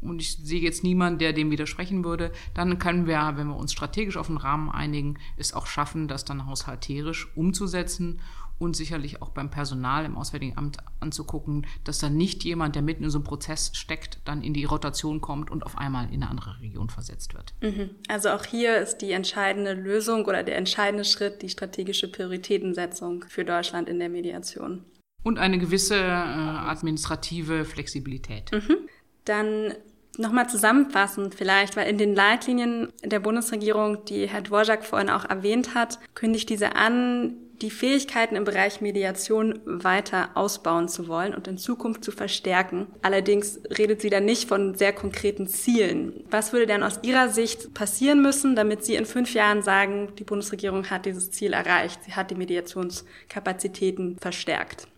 [0.00, 3.72] und ich sehe jetzt niemanden, der dem widersprechen würde, dann können wir, wenn wir uns
[3.72, 8.20] strategisch auf einen Rahmen einigen, es auch schaffen, das dann haushalterisch umzusetzen
[8.58, 13.04] und sicherlich auch beim Personal im Auswärtigen Amt anzugucken, dass dann nicht jemand, der mitten
[13.04, 16.30] in so einem Prozess steckt, dann in die Rotation kommt und auf einmal in eine
[16.30, 17.54] andere Region versetzt wird.
[17.60, 17.90] Mhm.
[18.08, 23.44] Also auch hier ist die entscheidende Lösung oder der entscheidende Schritt die strategische Prioritätensetzung für
[23.44, 24.84] Deutschland in der Mediation.
[25.22, 28.50] Und eine gewisse äh, administrative Flexibilität.
[28.52, 28.88] Mhm.
[29.24, 29.74] Dann
[30.20, 35.76] Nochmal zusammenfassend vielleicht, weil in den Leitlinien der Bundesregierung, die Herr Dvorak vorhin auch erwähnt
[35.76, 41.56] hat, kündigt diese an, die Fähigkeiten im Bereich Mediation weiter ausbauen zu wollen und in
[41.56, 42.88] Zukunft zu verstärken.
[43.00, 46.24] Allerdings redet sie da nicht von sehr konkreten Zielen.
[46.30, 50.24] Was würde denn aus Ihrer Sicht passieren müssen, damit Sie in fünf Jahren sagen, die
[50.24, 54.88] Bundesregierung hat dieses Ziel erreicht, sie hat die Mediationskapazitäten verstärkt?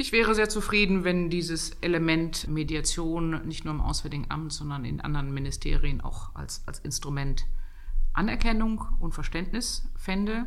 [0.00, 5.00] Ich wäre sehr zufrieden, wenn dieses Element Mediation nicht nur im Auswärtigen Amt, sondern in
[5.00, 7.46] anderen Ministerien auch als, als Instrument
[8.12, 10.46] Anerkennung und Verständnis fände.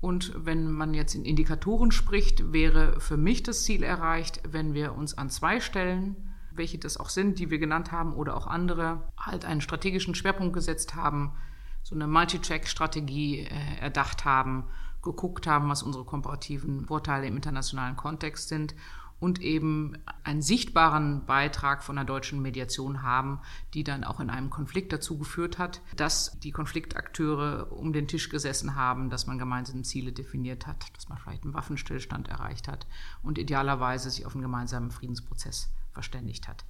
[0.00, 4.96] Und wenn man jetzt in Indikatoren spricht, wäre für mich das Ziel erreicht, wenn wir
[4.96, 6.16] uns an zwei Stellen,
[6.50, 10.54] welche das auch sind, die wir genannt haben oder auch andere, halt einen strategischen Schwerpunkt
[10.54, 11.36] gesetzt haben,
[11.84, 14.64] so eine Multi-Track-Strategie äh, erdacht haben,
[15.02, 18.74] geguckt haben, was unsere komparativen Vorteile im internationalen Kontext sind
[19.22, 23.40] und eben einen sichtbaren Beitrag von der deutschen Mediation haben,
[23.72, 28.30] die dann auch in einem Konflikt dazu geführt hat, dass die Konfliktakteure um den Tisch
[28.30, 32.88] gesessen haben, dass man gemeinsame Ziele definiert hat, dass man vielleicht einen Waffenstillstand erreicht hat
[33.22, 36.64] und idealerweise sich auf einen gemeinsamen Friedensprozess verständigt hat.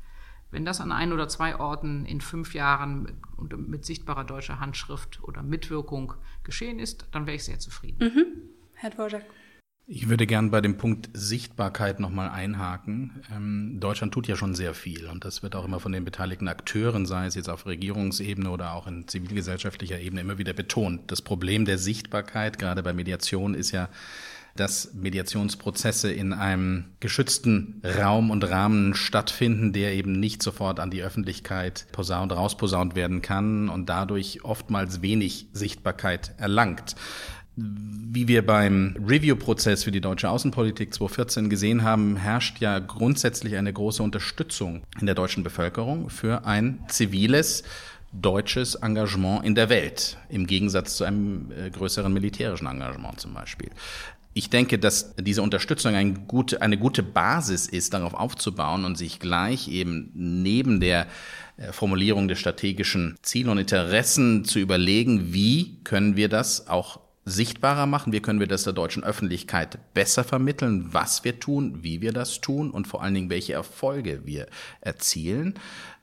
[0.53, 3.03] Wenn das an ein oder zwei Orten in fünf Jahren
[3.39, 8.05] mit, mit sichtbarer deutscher Handschrift oder Mitwirkung geschehen ist, dann wäre ich sehr zufrieden.
[8.05, 8.27] Mhm.
[8.75, 9.25] Herr Dvorak.
[9.87, 13.25] Ich würde gern bei dem Punkt Sichtbarkeit nochmal einhaken.
[13.35, 16.49] Ähm, Deutschland tut ja schon sehr viel und das wird auch immer von den beteiligten
[16.49, 21.11] Akteuren, sei es jetzt auf Regierungsebene oder auch in zivilgesellschaftlicher Ebene, immer wieder betont.
[21.11, 23.89] Das Problem der Sichtbarkeit, gerade bei Mediation, ist ja,
[24.57, 31.03] dass Mediationsprozesse in einem geschützten Raum und Rahmen stattfinden, der eben nicht sofort an die
[31.03, 36.97] Öffentlichkeit posaunt, rausposaunt werden kann und dadurch oftmals wenig Sichtbarkeit erlangt.
[37.55, 43.73] Wie wir beim Review-Prozess für die deutsche Außenpolitik 2014 gesehen haben, herrscht ja grundsätzlich eine
[43.73, 47.63] große Unterstützung in der deutschen Bevölkerung für ein ziviles
[48.13, 53.71] deutsches Engagement in der Welt, im Gegensatz zu einem äh, größeren militärischen Engagement zum Beispiel.
[54.35, 59.21] Ich denke, dass diese Unterstützung eine gute, eine gute Basis ist, darauf aufzubauen und sich
[59.21, 61.07] gleich eben neben der
[61.59, 67.87] äh, Formulierung der strategischen Ziele und Interessen zu überlegen, wie können wir das auch sichtbarer
[67.87, 68.13] machen?
[68.13, 72.41] Wie können wir das der deutschen Öffentlichkeit besser vermitteln, was wir tun, wie wir das
[72.41, 74.47] tun und vor allen Dingen, welche Erfolge wir
[74.81, 75.55] erzielen?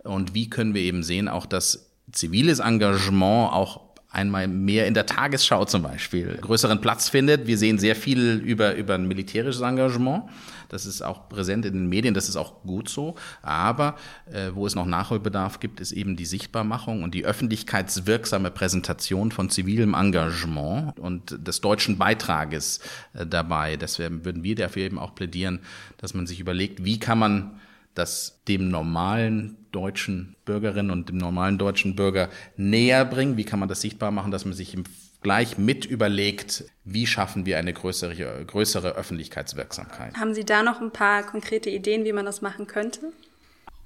[0.04, 5.06] Und wie können wir eben sehen, auch dass ziviles Engagement auch einmal mehr in der
[5.06, 7.46] Tagesschau zum Beispiel größeren Platz findet.
[7.46, 10.24] Wir sehen sehr viel über, über ein militärisches Engagement.
[10.70, 13.16] Das ist auch präsent in den Medien, das ist auch gut so.
[13.42, 13.96] Aber
[14.32, 19.50] äh, wo es noch Nachholbedarf gibt, ist eben die Sichtbarmachung und die öffentlichkeitswirksame Präsentation von
[19.50, 22.80] zivilem Engagement und des deutschen Beitrages
[23.14, 23.78] äh, dabei.
[23.78, 25.60] Deswegen würden wir dafür eben auch plädieren,
[25.98, 27.60] dass man sich überlegt, wie kann man
[27.94, 33.38] das dem normalen deutschen Bürgerinnen und dem normalen deutschen Bürger näher bringen?
[33.38, 34.78] Wie kann man das sichtbar machen, dass man sich
[35.22, 40.16] gleich mit überlegt, wie schaffen wir eine größere, größere Öffentlichkeitswirksamkeit?
[40.16, 43.12] Haben Sie da noch ein paar konkrete Ideen, wie man das machen könnte?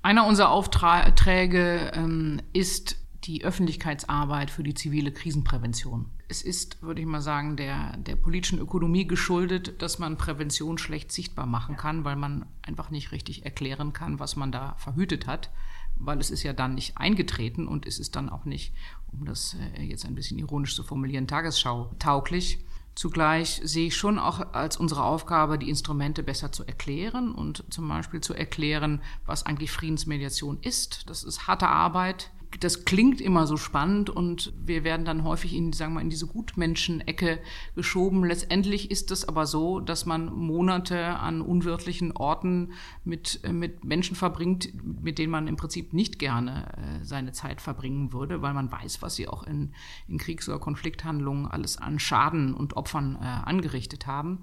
[0.02, 6.08] Einer unserer Aufträge ähm, ist die Öffentlichkeitsarbeit für die zivile Krisenprävention.
[6.28, 11.12] Es ist, würde ich mal sagen, der, der politischen Ökonomie geschuldet, dass man Prävention schlecht
[11.12, 15.52] sichtbar machen kann, weil man einfach nicht richtig erklären kann, was man da verhütet hat,
[15.96, 18.74] weil es ist ja dann nicht eingetreten und es ist dann auch nicht,
[19.12, 22.60] um das äh, jetzt ein bisschen ironisch zu formulieren, Tagesschau tauglich.
[22.96, 27.88] Zugleich sehe ich schon auch als unsere Aufgabe, die Instrumente besser zu erklären und zum
[27.88, 31.10] Beispiel zu erklären, was eigentlich Friedensmediation ist.
[31.10, 35.74] Das ist harte Arbeit, das klingt immer so spannend und wir werden dann häufig in,
[35.74, 37.40] sagen wir, in diese Gutmenschen-Ecke
[37.76, 38.24] geschoben.
[38.24, 44.70] Letztendlich ist es aber so, dass man Monate an unwirtlichen Orten mit, mit Menschen verbringt,
[44.84, 49.02] mit denen man im Prinzip nicht gerne äh, seine Zeit verbringen würde, weil man weiß,
[49.02, 49.74] was sie auch in,
[50.08, 54.40] in Kriegs- oder Konflikthandlungen alles an Schaden und Opfern äh, angerichtet haben.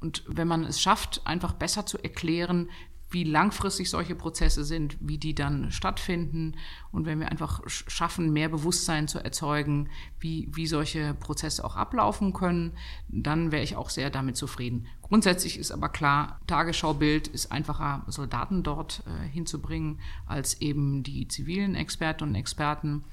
[0.00, 2.70] Und wenn man es schafft, einfach besser zu erklären,
[3.10, 6.54] wie langfristig solche Prozesse sind, wie die dann stattfinden
[6.92, 9.88] und wenn wir einfach schaffen, mehr Bewusstsein zu erzeugen,
[10.20, 12.72] wie, wie solche Prozesse auch ablaufen können,
[13.08, 14.86] dann wäre ich auch sehr damit zufrieden.
[15.02, 21.74] Grundsätzlich ist aber klar, Tagesschaubild ist einfacher, Soldaten dort äh, hinzubringen, als eben die zivilen
[21.74, 23.04] Expertinnen und Experten.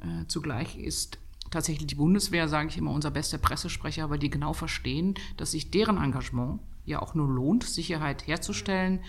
[0.00, 1.18] Äh, zugleich ist
[1.50, 5.70] tatsächlich die Bundeswehr, sage ich immer, unser bester Pressesprecher, weil die genau verstehen, dass sich
[5.70, 9.00] deren Engagement ja auch nur lohnt, Sicherheit herzustellen,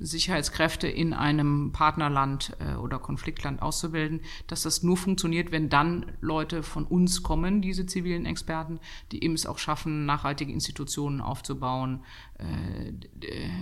[0.00, 6.62] Sicherheitskräfte in einem Partnerland äh, oder Konfliktland auszubilden, dass das nur funktioniert, wenn dann Leute
[6.62, 8.80] von uns kommen, diese zivilen Experten,
[9.12, 12.04] die eben es auch schaffen, nachhaltige Institutionen aufzubauen,
[12.38, 12.92] äh,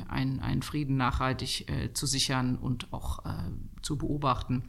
[0.08, 3.24] einen Frieden nachhaltig äh, zu sichern und auch
[3.82, 4.64] zu beobachten.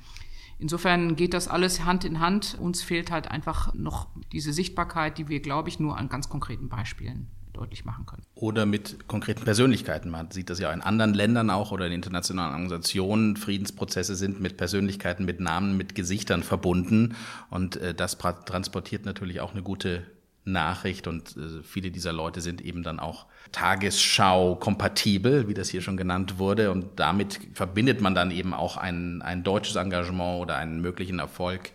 [0.60, 2.58] Insofern geht das alles Hand in Hand.
[2.60, 6.70] Uns fehlt halt einfach noch diese Sichtbarkeit, die wir, glaube ich, nur an ganz konkreten
[6.70, 8.24] Beispielen deutlich machen können.
[8.36, 10.10] Oder mit konkreten Persönlichkeiten.
[10.10, 13.36] Man sieht das ja in anderen Ländern auch oder in internationalen Organisationen.
[13.36, 17.16] Friedensprozesse sind mit Persönlichkeiten, mit Namen, mit Gesichtern verbunden.
[17.50, 20.04] Und äh, das transportiert natürlich auch eine gute
[20.48, 25.82] Nachricht und äh, viele dieser Leute sind eben dann auch Tagesschau kompatibel, wie das hier
[25.82, 30.56] schon genannt wurde und damit verbindet man dann eben auch ein, ein deutsches Engagement oder
[30.56, 31.72] einen möglichen Erfolg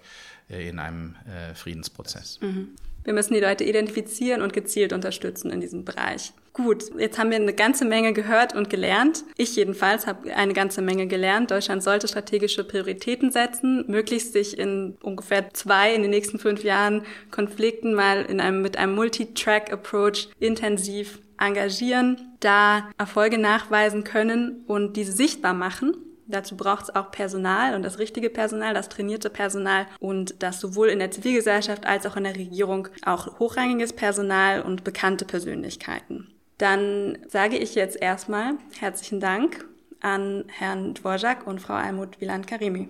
[0.48, 2.40] äh, in einem äh, Friedensprozess.
[2.40, 2.70] Mhm.
[3.04, 6.32] Wir müssen die Leute identifizieren und gezielt unterstützen in diesem Bereich.
[6.52, 9.24] Gut, jetzt haben wir eine ganze Menge gehört und gelernt.
[9.38, 11.50] Ich jedenfalls habe eine ganze Menge gelernt.
[11.50, 17.04] Deutschland sollte strategische Prioritäten setzen, möglichst sich in ungefähr zwei in den nächsten fünf Jahren
[17.30, 25.12] Konflikten mal in einem, mit einem Multi-Track-Approach intensiv engagieren, da Erfolge nachweisen können und diese
[25.12, 25.96] sichtbar machen.
[26.32, 30.88] Dazu braucht es auch Personal und das richtige Personal, das trainierte Personal und das sowohl
[30.88, 36.32] in der Zivilgesellschaft als auch in der Regierung auch hochrangiges Personal und bekannte Persönlichkeiten.
[36.56, 39.66] Dann sage ich jetzt erstmal herzlichen Dank
[40.00, 42.88] an Herrn Dvorak und Frau Almut Wieland-Karimi.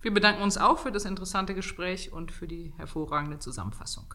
[0.00, 4.14] Wir bedanken uns auch für das interessante Gespräch und für die hervorragende Zusammenfassung.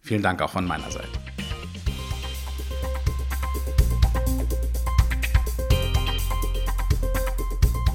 [0.00, 1.08] Vielen Dank auch von meiner Seite.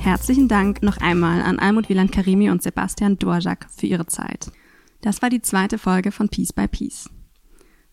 [0.01, 4.51] Herzlichen Dank noch einmal an Almut Wieland Karimi und Sebastian Dvorak für ihre Zeit.
[5.01, 7.07] Das war die zweite Folge von Peace by Peace.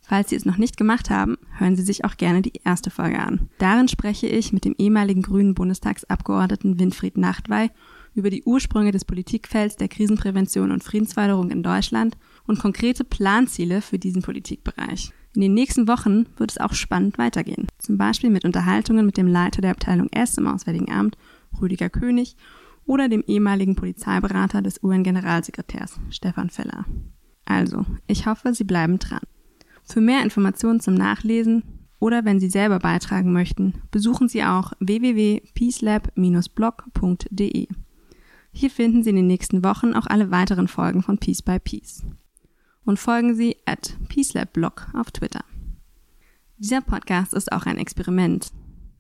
[0.01, 3.19] Falls Sie es noch nicht gemacht haben, hören Sie sich auch gerne die erste Folge
[3.19, 3.51] an.
[3.59, 7.71] Darin spreche ich mit dem ehemaligen grünen Bundestagsabgeordneten Winfried Nachtwey
[8.15, 13.99] über die Ursprünge des Politikfelds der Krisenprävention und Friedensförderung in Deutschland und konkrete Planziele für
[13.99, 15.13] diesen Politikbereich.
[15.35, 17.67] In den nächsten Wochen wird es auch spannend weitergehen.
[17.79, 21.19] Zum Beispiel mit Unterhaltungen mit dem Leiter der Abteilung S im Auswärtigen Amt
[21.61, 22.37] Rüdiger König
[22.85, 26.87] oder dem ehemaligen Polizeiberater des UN-Generalsekretärs Stefan Feller.
[27.45, 29.23] Also, ich hoffe, Sie bleiben dran.
[29.85, 31.63] Für mehr Informationen zum Nachlesen
[31.99, 37.69] oder wenn Sie selber beitragen möchten, besuchen Sie auch www.peacelab-blog.de.
[38.53, 42.07] Hier finden Sie in den nächsten Wochen auch alle weiteren Folgen von Peace by Peace.
[42.85, 45.45] Und folgen Sie at peacelabblog auf Twitter.
[46.57, 48.53] Dieser Podcast ist auch ein Experiment.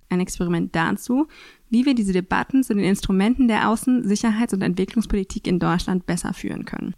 [0.08, 1.26] Ein Experiment dazu,
[1.70, 6.32] wie wir diese Debatten zu den Instrumenten der Außen-, Sicherheits- und Entwicklungspolitik in Deutschland besser
[6.32, 6.94] führen können.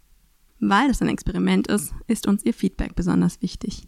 [0.59, 3.83] Weil es ein Experiment ist, ist uns Ihr Feedback besonders wichtig.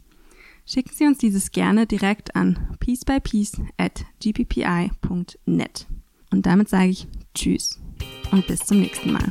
[0.66, 5.88] Schicken Sie uns dieses gerne direkt an piecebypiece at gppi.net.
[6.32, 7.80] Und damit sage ich Tschüss
[8.32, 9.30] und bis zum nächsten Mal.